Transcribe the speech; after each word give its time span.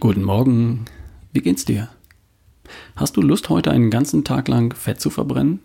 Guten 0.00 0.22
Morgen. 0.22 0.86
Wie 1.34 1.42
geht's 1.42 1.66
dir? 1.66 1.90
Hast 2.96 3.18
du 3.18 3.20
Lust, 3.20 3.50
heute 3.50 3.70
einen 3.70 3.90
ganzen 3.90 4.24
Tag 4.24 4.48
lang 4.48 4.74
Fett 4.74 4.98
zu 4.98 5.10
verbrennen? 5.10 5.60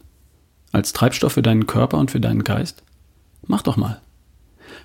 Als 0.74 0.92
Treibstoff 0.92 1.32
für 1.32 1.42
deinen 1.42 1.68
Körper 1.68 1.98
und 1.98 2.12
für 2.12 2.20
deinen 2.20 2.44
Geist? 2.44 2.84
Mach 3.48 3.62
doch 3.62 3.78
mal. 3.78 4.02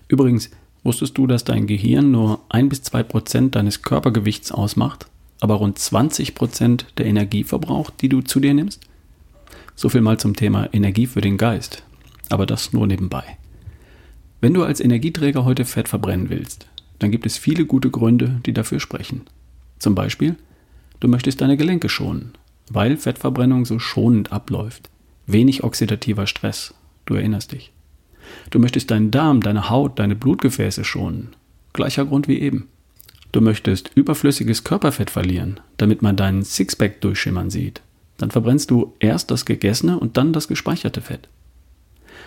Übrigens, 0.07 0.51
wusstest 0.85 1.19
du, 1.19 1.27
dass 1.27 1.43
dein 1.43 1.67
Gehirn 1.67 2.13
nur 2.13 2.39
ein 2.49 2.69
bis 2.69 2.85
zwei 2.85 3.03
Prozent 3.03 3.57
deines 3.57 3.83
Körpergewichts 3.83 4.53
ausmacht, 4.53 5.07
aber 5.41 5.55
rund 5.57 5.81
20 5.81 6.37
Prozent 6.37 6.87
der 6.97 7.07
Energie 7.07 7.43
verbraucht, 7.43 7.95
die 8.03 8.09
du 8.09 8.21
zu 8.21 8.39
dir 8.39 8.55
nimmst? 8.55 8.83
So 9.75 9.89
viel 9.89 10.01
mal 10.01 10.21
zum 10.21 10.37
Thema 10.37 10.73
Energie 10.73 11.09
für 11.09 11.23
den 11.23 11.39
Geist. 11.39 11.83
Aber 12.29 12.47
das 12.47 12.73
nur 12.73 12.87
nebenbei. 12.87 13.25
Wenn 14.41 14.55
du 14.55 14.63
als 14.63 14.79
Energieträger 14.79 15.45
heute 15.45 15.65
Fett 15.65 15.89
verbrennen 15.89 16.31
willst, 16.31 16.69
dann 17.01 17.11
gibt 17.11 17.27
es 17.27 17.37
viele 17.37 17.67
gute 17.67 17.91
Gründe, 17.91 18.41
die 18.47 18.53
dafür 18.53 18.79
sprechen. 18.79 19.23
Zum 19.81 19.97
Beispiel, 19.97 20.37
du 21.01 21.09
möchtest 21.09 21.41
deine 21.41 21.57
Gelenke 21.57 21.89
schonen, 21.89 22.35
weil 22.71 22.97
Fettverbrennung 22.97 23.65
so 23.65 23.81
schonend 23.81 24.31
abläuft. 24.31 24.89
Wenig 25.27 25.65
oxidativer 25.65 26.29
Stress, 26.29 26.75
du 27.07 27.15
erinnerst 27.15 27.53
dich. 27.53 27.73
Du 28.51 28.59
möchtest 28.59 28.91
deinen 28.91 29.11
Darm, 29.11 29.41
deine 29.41 29.71
Haut, 29.71 29.99
deine 29.99 30.15
Blutgefäße 30.15 30.85
schonen. 30.85 31.35
Gleicher 31.73 32.05
Grund 32.05 32.29
wie 32.29 32.39
eben. 32.39 32.69
Du 33.33 33.41
möchtest 33.41 33.91
überflüssiges 33.95 34.65
Körperfett 34.65 35.11
verlieren, 35.11 35.61
damit 35.77 36.03
man 36.03 36.17
deinen 36.17 36.43
Sixpack 36.43 37.01
durchschimmern 37.01 37.51
sieht. 37.51 37.81
Dann 38.19 38.31
verbrennst 38.31 38.71
du 38.71 38.95
erst 38.99 39.31
das 39.31 39.47
gegessene 39.47 39.99
und 39.99 40.17
dann 40.17 40.33
das 40.33 40.47
gespeicherte 40.47 41.01
Fett. 41.01 41.29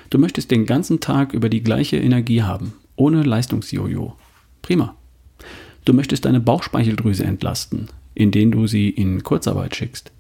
Du 0.10 0.18
möchtest 0.18 0.50
den 0.50 0.66
ganzen 0.66 1.02
Tag 1.02 1.34
über 1.34 1.50
die 1.50 1.62
gleiche 1.62 1.98
Energie 1.98 2.42
haben, 2.42 2.74
ohne 2.96 3.22
Leistungsjojo. 3.22 4.16
Prima. 4.62 4.96
Du 5.86 5.94
möchtest 5.94 6.26
deine 6.26 6.40
Bauchspeicheldrüse 6.40 7.26
entlasten, 7.26 7.90
indem 8.16 8.52
du 8.52 8.68
sie 8.68 8.90
in 8.90 9.24
Kurzarbeit 9.24 9.76
schickst. 9.76 10.12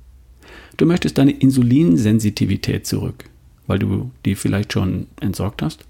Du 0.77 0.85
möchtest 0.85 1.17
deine 1.17 1.31
Insulinsensitivität 1.31 2.85
zurück, 2.85 3.25
weil 3.67 3.79
du 3.79 4.11
die 4.25 4.35
vielleicht 4.35 4.73
schon 4.73 5.07
entsorgt 5.21 5.61
hast. 5.61 5.85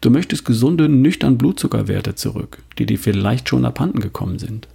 Du 0.00 0.10
möchtest 0.10 0.44
gesunde, 0.44 0.88
nüchtern 0.88 1.38
Blutzuckerwerte 1.38 2.14
zurück, 2.14 2.62
die 2.78 2.86
dir 2.86 2.98
vielleicht 2.98 3.48
schon 3.48 3.64
abhanden 3.64 4.00
gekommen 4.00 4.38
sind. 4.38 4.68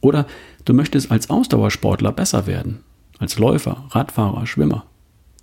Oder 0.00 0.26
du 0.64 0.74
möchtest 0.74 1.10
als 1.10 1.30
Ausdauersportler 1.30 2.12
besser 2.12 2.46
werden, 2.46 2.80
als 3.18 3.38
Läufer, 3.38 3.84
Radfahrer, 3.90 4.46
Schwimmer, 4.46 4.84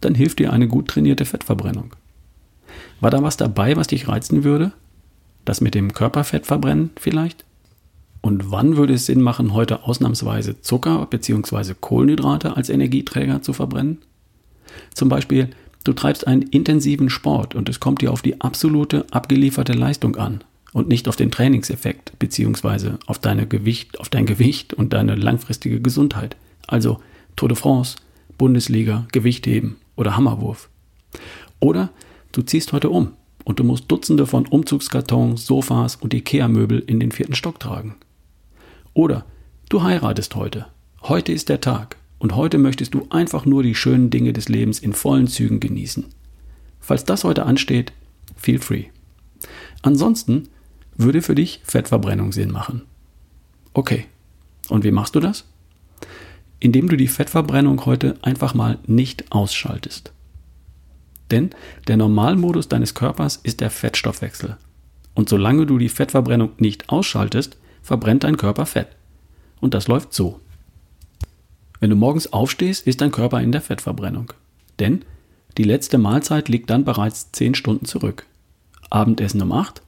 dann 0.02 0.16
hilft 0.16 0.40
dir 0.40 0.52
eine 0.52 0.68
gut 0.68 0.88
trainierte 0.88 1.26
Fettverbrennung. 1.26 1.96
War 3.00 3.12
da 3.12 3.22
was 3.24 3.38
dabei, 3.38 3.76
was 3.76 3.88
dich 3.88 4.08
reizen 4.08 4.44
würde? 4.44 4.72
Das 5.46 5.62
mit 5.62 5.76
dem 5.76 5.94
Körperfett 5.94 6.46
verbrennen 6.46 6.90
vielleicht? 7.00 7.46
Und 8.28 8.52
wann 8.52 8.76
würde 8.76 8.96
es 8.96 9.06
Sinn 9.06 9.22
machen, 9.22 9.54
heute 9.54 9.86
ausnahmsweise 9.86 10.60
Zucker 10.60 11.08
bzw. 11.10 11.76
Kohlenhydrate 11.80 12.58
als 12.58 12.70
Energieträger 12.70 13.42
zu 13.42 13.54
verbrennen? 13.54 14.00
Zum 14.94 15.08
Beispiel, 15.08 15.50
du 15.86 15.94
treibst 15.94 16.28
einen 16.28 16.42
intensiven 16.42 17.10
Sport 17.10 17.56
und 17.56 17.70
es 17.70 17.80
kommt 17.80 18.02
dir 18.02 18.12
auf 18.12 18.22
die 18.22 18.42
absolute 18.42 19.06
abgelieferte 19.12 19.72
Leistung 19.72 20.18
an 20.18 20.44
und 20.74 20.90
nicht 20.90 21.08
auf 21.08 21.16
den 21.16 21.32
Trainingseffekt 21.32 22.20
bzw. 22.20 22.96
auf, 23.06 23.08
auf 23.08 23.20
dein 23.20 23.48
Gewicht 23.48 24.74
und 24.74 24.92
deine 24.92 25.16
langfristige 25.16 25.80
Gesundheit. 25.80 26.36
Also 26.68 27.00
Tour 27.38 27.48
de 27.48 27.58
France, 27.58 27.96
Bundesliga, 28.38 29.08
Gewichtheben 29.14 29.78
oder 29.96 30.18
Hammerwurf. 30.18 30.68
Oder 31.62 31.92
du 32.34 32.42
ziehst 32.42 32.74
heute 32.74 32.90
um 32.90 33.14
und 33.46 33.60
du 33.60 33.64
musst 33.64 33.90
Dutzende 33.90 34.28
von 34.28 34.46
Umzugskartons, 34.46 35.46
Sofas 35.46 35.96
und 35.96 36.14
Ikea-Möbel 36.14 36.84
in 36.88 37.00
den 37.00 37.14
vierten 37.14 37.34
Stock 37.34 37.62
tragen. 37.62 37.96
Oder 38.98 39.26
du 39.70 39.84
heiratest 39.84 40.34
heute. 40.34 40.66
Heute 41.04 41.32
ist 41.32 41.50
der 41.50 41.62
Tag 41.62 41.98
und 42.18 42.36
heute 42.36 42.58
möchtest 42.58 42.96
du 42.96 43.06
einfach 43.12 43.46
nur 43.46 43.62
die 43.62 43.76
schönen 43.76 44.10
Dinge 44.10 44.34
des 44.34 44.50
Lebens 44.50 44.80
in 44.80 44.94
vollen 44.94 45.28
Zügen 45.28 45.60
genießen. 45.60 46.06
Falls 46.80 47.06
das 47.06 47.24
heute 47.24 47.46
ansteht, 47.46 47.94
feel 48.36 48.58
free. 48.58 48.86
Ansonsten 49.84 50.50
würde 50.96 51.22
für 51.22 51.36
dich 51.36 51.62
Fettverbrennung 51.64 52.32
Sinn 52.32 52.50
machen. 52.50 52.82
Okay, 53.76 54.06
und 54.70 54.84
wie 54.84 54.90
machst 54.90 55.14
du 55.14 55.20
das? 55.20 55.46
indem 56.60 56.90
du 56.90 56.96
die 56.96 57.08
Fettverbrennung 57.08 57.86
heute 57.86 58.18
einfach 58.24 58.56
mal 58.56 58.80
nicht 58.88 59.32
ausschaltest. 59.32 60.12
Denn 61.30 61.52
der 61.88 61.98
Normalmodus 61.98 62.68
deines 62.68 62.96
Körpers 62.96 63.36
ist 63.44 63.62
der 63.62 63.70
Fettstoffwechsel. 63.70 64.58
Und 65.14 65.30
solange 65.30 65.68
du 65.68 65.78
die 65.78 65.90
Fettverbrennung 65.90 66.54
nicht 66.58 66.90
ausschaltest, 66.90 67.58
verbrennt 67.88 68.26
dein 68.26 68.36
Körper 68.36 68.66
Fett. 68.66 68.90
Und 69.62 69.74
das 69.74 69.88
läuft 69.88 70.14
so. 70.14 70.42
Wenn 71.80 71.90
du 71.90 71.96
morgens 71.96 72.34
aufstehst, 72.34 72.86
ist 72.86 73.00
dein 73.00 73.12
Körper 73.12 73.42
in 73.42 73.54
der 73.54 73.62
Fettverbrennung. 73.62 74.34
Denn 74.78 75.06
die 75.58 75.64
letzte 75.64 75.98
Mahlzeit 75.98 76.50
liegt 76.50 76.70
dann 76.70 76.84
bereits 76.84 77.32
10 77.32 77.56
Stunden 77.56 77.86
zurück. 77.86 78.26
Abendessen 78.90 79.42
um 79.42 79.54
8 79.54 79.82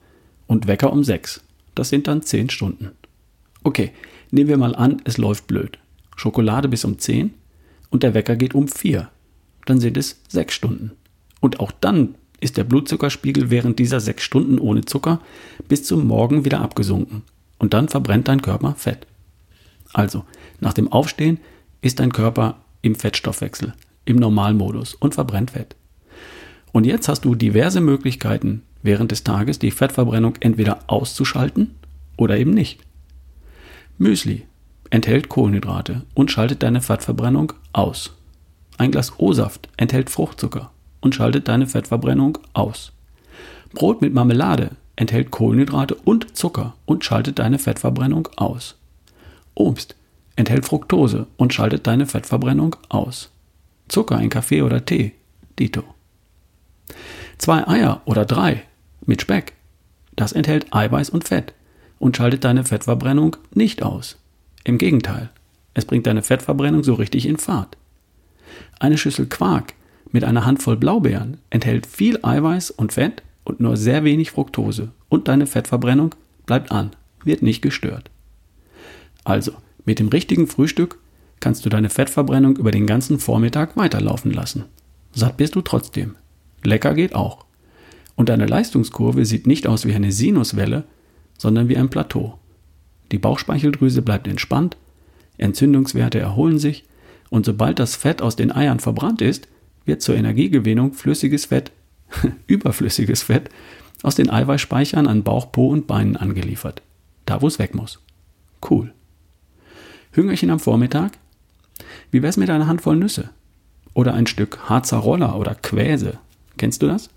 und 0.47 0.65
Wecker 0.65 0.93
um 0.93 1.03
6. 1.03 1.43
Das 1.75 1.89
sind 1.89 2.07
dann 2.07 2.21
10 2.21 2.49
Stunden. 2.49 2.91
Okay, 3.63 3.91
nehmen 4.31 4.49
wir 4.49 4.57
mal 4.57 4.75
an, 4.75 5.01
es 5.03 5.17
läuft 5.17 5.47
blöd. 5.47 5.77
Schokolade 6.15 6.69
bis 6.69 6.85
um 6.85 6.99
10 6.99 7.33
und 7.89 8.03
der 8.03 8.13
Wecker 8.13 8.37
geht 8.37 8.55
um 8.55 8.69
4. 8.69 9.09
Dann 9.65 9.81
sind 9.81 9.97
es 9.97 10.21
6 10.29 10.53
Stunden. 10.53 10.91
Und 11.41 11.59
auch 11.59 11.73
dann 11.73 12.15
ist 12.39 12.55
der 12.55 12.63
Blutzuckerspiegel 12.63 13.49
während 13.49 13.77
dieser 13.77 13.99
6 13.99 14.23
Stunden 14.23 14.57
ohne 14.57 14.85
Zucker 14.85 15.19
bis 15.67 15.83
zum 15.83 16.07
Morgen 16.07 16.45
wieder 16.45 16.61
abgesunken. 16.61 17.23
Und 17.59 17.73
dann 17.73 17.89
verbrennt 17.89 18.27
dein 18.27 18.41
Körper 18.41 18.73
Fett. 18.75 19.05
Also, 19.93 20.25
nach 20.59 20.73
dem 20.73 20.91
Aufstehen 20.91 21.39
ist 21.81 21.99
dein 21.99 22.11
Körper 22.11 22.57
im 22.81 22.95
Fettstoffwechsel, 22.95 23.73
im 24.05 24.17
Normalmodus 24.17 24.95
und 24.95 25.13
verbrennt 25.13 25.51
Fett. 25.51 25.75
Und 26.71 26.85
jetzt 26.85 27.07
hast 27.07 27.25
du 27.25 27.35
diverse 27.35 27.81
Möglichkeiten, 27.81 28.63
während 28.81 29.11
des 29.11 29.23
Tages 29.23 29.59
die 29.59 29.71
Fettverbrennung 29.71 30.35
entweder 30.39 30.79
auszuschalten 30.87 31.75
oder 32.17 32.37
eben 32.37 32.51
nicht. 32.51 32.79
Müsli 33.97 34.45
enthält 34.89 35.29
Kohlenhydrate 35.29 36.03
und 36.13 36.31
schaltet 36.31 36.63
deine 36.63 36.81
Fettverbrennung 36.81 37.53
aus. 37.73 38.15
Ein 38.77 38.91
Glas 38.91 39.13
O-Saft 39.17 39.67
enthält 39.77 40.09
Fruchtzucker 40.09 40.71
und 41.01 41.15
schaltet 41.15 41.47
deine 41.47 41.67
Fettverbrennung 41.67 42.37
aus. 42.53 42.93
Brot 43.73 44.01
mit 44.01 44.13
Marmelade 44.13 44.71
enthält 44.99 45.31
Kohlenhydrate 45.31 45.95
und 45.95 46.35
Zucker 46.35 46.75
und 46.85 47.05
schaltet 47.05 47.39
deine 47.39 47.57
Fettverbrennung 47.57 48.27
aus. 48.35 48.75
Obst 49.55 49.95
enthält 50.35 50.65
Fructose 50.65 51.25
und 51.37 51.53
schaltet 51.53 51.87
deine 51.87 52.05
Fettverbrennung 52.05 52.75
aus. 52.89 53.29
Zucker 53.87 54.19
in 54.19 54.29
Kaffee 54.29 54.61
oder 54.61 54.83
Tee, 54.83 55.13
Dito. 55.57 55.85
Zwei 57.37 57.65
Eier 57.65 58.01
oder 58.03 58.25
drei 58.25 58.63
mit 59.05 59.21
Speck, 59.21 59.53
das 60.17 60.33
enthält 60.33 60.73
Eiweiß 60.75 61.09
und 61.11 61.25
Fett 61.25 61.53
und 61.97 62.17
schaltet 62.17 62.43
deine 62.43 62.65
Fettverbrennung 62.65 63.37
nicht 63.53 63.83
aus. 63.83 64.17
Im 64.65 64.77
Gegenteil, 64.77 65.29
es 65.75 65.85
bringt 65.85 66.07
deine 66.07 66.23
Fettverbrennung 66.23 66.83
so 66.83 66.95
richtig 66.95 67.25
in 67.25 67.37
Fahrt. 67.37 67.77
Eine 68.79 68.97
Schüssel 68.97 69.27
Quark 69.27 69.75
mit 70.11 70.25
einer 70.25 70.45
Handvoll 70.45 70.75
Blaubeeren 70.75 71.37
enthält 71.49 71.87
viel 71.87 72.19
Eiweiß 72.21 72.71
und 72.71 72.91
Fett 72.91 73.23
und 73.49 73.59
nur 73.59 73.75
sehr 73.75 74.03
wenig 74.03 74.31
Fructose 74.31 74.91
und 75.09 75.27
deine 75.27 75.47
Fettverbrennung 75.47 76.15
bleibt 76.45 76.71
an, 76.71 76.91
wird 77.23 77.41
nicht 77.41 77.61
gestört. 77.61 78.11
Also, 79.23 79.53
mit 79.85 79.99
dem 79.99 80.07
richtigen 80.07 80.47
Frühstück 80.47 80.99
kannst 81.39 81.65
du 81.65 81.69
deine 81.69 81.89
Fettverbrennung 81.89 82.57
über 82.57 82.71
den 82.71 82.85
ganzen 82.85 83.19
Vormittag 83.19 83.75
weiterlaufen 83.75 84.31
lassen. 84.31 84.65
Satt 85.13 85.37
bist 85.37 85.55
du 85.55 85.61
trotzdem. 85.61 86.15
Lecker 86.63 86.93
geht 86.93 87.15
auch. 87.15 87.45
Und 88.15 88.29
deine 88.29 88.45
Leistungskurve 88.45 89.25
sieht 89.25 89.47
nicht 89.47 89.65
aus 89.65 89.85
wie 89.85 89.93
eine 89.93 90.11
Sinuswelle, 90.11 90.83
sondern 91.37 91.69
wie 91.69 91.77
ein 91.77 91.89
Plateau. 91.89 92.37
Die 93.11 93.17
Bauchspeicheldrüse 93.17 94.01
bleibt 94.01 94.27
entspannt, 94.27 94.77
Entzündungswerte 95.37 96.19
erholen 96.19 96.59
sich 96.59 96.85
und 97.29 97.45
sobald 97.45 97.79
das 97.79 97.95
Fett 97.95 98.21
aus 98.21 98.35
den 98.35 98.51
Eiern 98.51 98.79
verbrannt 98.79 99.21
ist, 99.21 99.47
wird 99.85 100.01
zur 100.01 100.15
Energiegewinnung 100.15 100.93
flüssiges 100.93 101.45
Fett, 101.45 101.71
überflüssiges 102.47 103.23
Fett, 103.23 103.49
aus 104.01 104.15
den 104.15 104.29
Eiweißspeichern 104.29 105.07
an 105.07 105.23
Bauch, 105.23 105.51
Po 105.51 105.69
und 105.69 105.87
Beinen 105.87 106.15
angeliefert. 106.15 106.81
Da, 107.25 107.41
wo 107.41 107.47
es 107.47 107.59
weg 107.59 107.75
muss. 107.75 107.99
Cool. 108.67 108.93
Hüngerchen 110.11 110.49
am 110.49 110.59
Vormittag? 110.59 111.13
Wie 112.11 112.21
wär's 112.21 112.37
mit 112.37 112.49
einer 112.49 112.67
Handvoll 112.67 112.95
Nüsse? 112.95 113.29
Oder 113.93 114.13
ein 114.13 114.27
Stück 114.27 114.69
Harzer 114.69 114.97
Roller 114.97 115.35
oder 115.35 115.55
Quäse? 115.55 116.17
Kennst 116.57 116.81
du 116.81 116.87
das? 116.87 117.09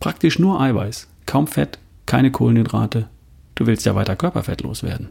Praktisch 0.00 0.38
nur 0.38 0.60
Eiweiß, 0.60 1.08
kaum 1.26 1.46
Fett, 1.46 1.78
keine 2.06 2.30
Kohlenhydrate, 2.30 3.08
Du 3.54 3.66
willst 3.66 3.86
ja 3.86 3.94
weiter 3.94 4.16
Körperfett 4.16 4.62
loswerden. 4.62 5.10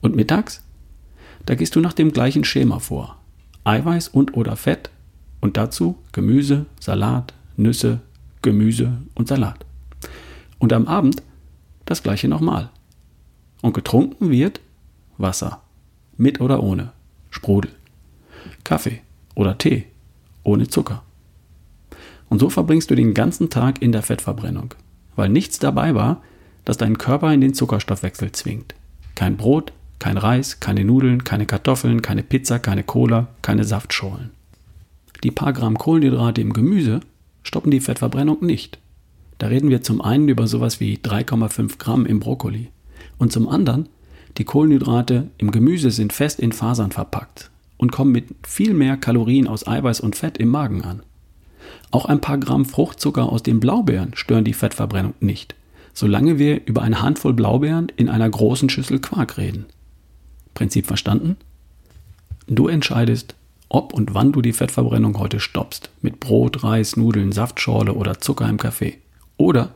Und 0.00 0.14
mittags? 0.14 0.62
Da 1.46 1.54
gehst 1.54 1.74
du 1.74 1.80
nach 1.80 1.92
dem 1.92 2.12
gleichen 2.12 2.44
Schema 2.44 2.78
vor. 2.78 3.16
Eiweiß 3.64 4.08
und 4.08 4.36
oder 4.36 4.56
Fett 4.56 4.90
und 5.40 5.56
dazu 5.56 5.98
Gemüse, 6.12 6.66
Salat, 6.78 7.34
Nüsse, 7.56 8.00
Gemüse 8.42 8.98
und 9.14 9.28
Salat. 9.28 9.64
Und 10.58 10.72
am 10.72 10.86
Abend 10.86 11.22
das 11.84 12.02
gleiche 12.02 12.28
nochmal. 12.28 12.70
Und 13.62 13.74
getrunken 13.74 14.30
wird 14.30 14.60
Wasser. 15.18 15.62
mit 16.16 16.40
oder 16.40 16.62
ohne 16.62 16.92
Sprudel. 17.30 17.70
Kaffee 18.64 19.00
oder 19.34 19.58
Tee 19.58 19.86
ohne 20.42 20.68
Zucker. 20.68 21.02
Und 22.28 22.38
so 22.38 22.48
verbringst 22.48 22.90
du 22.90 22.94
den 22.94 23.14
ganzen 23.14 23.50
Tag 23.50 23.82
in 23.82 23.92
der 23.92 24.02
Fettverbrennung, 24.02 24.74
weil 25.16 25.28
nichts 25.28 25.58
dabei 25.58 25.94
war, 25.94 26.22
das 26.64 26.76
deinen 26.76 26.98
Körper 26.98 27.32
in 27.32 27.40
den 27.40 27.54
Zuckerstoffwechsel 27.54 28.32
zwingt. 28.32 28.74
Kein 29.14 29.36
Brot, 29.36 29.72
kein 29.98 30.16
Reis, 30.16 30.60
keine 30.60 30.84
Nudeln, 30.84 31.24
keine 31.24 31.46
Kartoffeln, 31.46 32.02
keine 32.02 32.22
Pizza, 32.22 32.58
keine 32.58 32.84
Cola, 32.84 33.28
keine 33.42 33.64
Saftschorlen. 33.64 34.30
Die 35.22 35.30
paar 35.30 35.52
Gramm 35.52 35.76
Kohlenhydrate 35.76 36.40
im 36.40 36.52
Gemüse 36.52 37.00
stoppen 37.42 37.70
die 37.70 37.80
Fettverbrennung 37.80 38.44
nicht. 38.44 38.78
Da 39.38 39.46
reden 39.46 39.70
wir 39.70 39.82
zum 39.82 40.02
einen 40.02 40.28
über 40.28 40.46
sowas 40.46 40.80
wie 40.80 40.96
3,5 40.98 41.78
Gramm 41.78 42.06
im 42.06 42.20
Brokkoli 42.20 42.68
und 43.18 43.32
zum 43.32 43.48
anderen, 43.48 43.88
die 44.38 44.44
Kohlenhydrate 44.44 45.30
im 45.38 45.50
Gemüse 45.50 45.90
sind 45.90 46.12
fest 46.12 46.40
in 46.40 46.52
Fasern 46.52 46.90
verpackt 46.90 47.50
und 47.76 47.92
kommen 47.92 48.12
mit 48.12 48.26
viel 48.46 48.74
mehr 48.74 48.96
Kalorien 48.96 49.48
aus 49.48 49.66
Eiweiß 49.66 50.00
und 50.00 50.16
Fett 50.16 50.38
im 50.38 50.48
Magen 50.48 50.82
an. 50.82 51.02
Auch 51.90 52.04
ein 52.06 52.20
paar 52.20 52.38
Gramm 52.38 52.64
Fruchtzucker 52.64 53.30
aus 53.30 53.42
den 53.42 53.60
Blaubeeren 53.60 54.12
stören 54.14 54.44
die 54.44 54.52
Fettverbrennung 54.52 55.14
nicht, 55.20 55.54
solange 55.94 56.38
wir 56.38 56.66
über 56.66 56.82
eine 56.82 57.02
Handvoll 57.02 57.34
Blaubeeren 57.34 57.90
in 57.96 58.08
einer 58.08 58.28
großen 58.28 58.68
Schüssel 58.68 59.00
Quark 59.00 59.38
reden. 59.38 59.66
Prinzip 60.54 60.86
verstanden? 60.86 61.36
Du 62.46 62.68
entscheidest, 62.68 63.34
ob 63.70 63.94
und 63.94 64.12
wann 64.12 64.32
du 64.32 64.42
die 64.42 64.52
Fettverbrennung 64.52 65.18
heute 65.18 65.40
stoppst, 65.40 65.90
mit 66.02 66.20
Brot, 66.20 66.62
Reis, 66.62 66.96
Nudeln, 66.96 67.32
Saftschorle 67.32 67.94
oder 67.94 68.20
Zucker 68.20 68.48
im 68.48 68.58
Kaffee. 68.58 68.98
Oder 69.38 69.70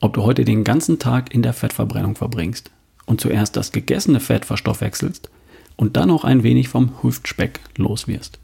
ob 0.00 0.14
du 0.14 0.22
heute 0.22 0.44
den 0.44 0.64
ganzen 0.64 0.98
Tag 0.98 1.34
in 1.34 1.42
der 1.42 1.52
Fettverbrennung 1.52 2.14
verbringst 2.14 2.70
und 3.04 3.20
zuerst 3.20 3.56
das 3.56 3.72
gegessene 3.72 4.20
Fett 4.20 4.44
verstoffwechselst 4.44 5.28
und 5.76 5.96
dann 5.96 6.10
auch 6.10 6.24
ein 6.24 6.44
wenig 6.44 6.68
vom 6.68 7.02
Hüftspeck 7.02 7.60
los 7.76 8.06
wirst. 8.06 8.38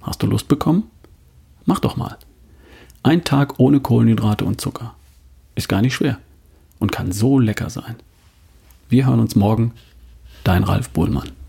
Hast 0.00 0.22
du 0.22 0.26
Lust 0.26 0.48
bekommen? 0.48 0.84
Mach 1.66 1.80
doch 1.80 1.96
mal. 1.96 2.16
Ein 3.02 3.24
Tag 3.24 3.58
ohne 3.58 3.80
Kohlenhydrate 3.80 4.44
und 4.44 4.60
Zucker. 4.60 4.94
Ist 5.56 5.68
gar 5.68 5.82
nicht 5.82 5.94
schwer 5.94 6.18
und 6.78 6.92
kann 6.92 7.10
so 7.10 7.38
lecker 7.40 7.70
sein. 7.70 7.96
Wir 8.88 9.06
hören 9.06 9.20
uns 9.20 9.34
morgen. 9.34 9.72
Dein 10.44 10.64
Ralf 10.64 10.90
Bohlmann. 10.90 11.41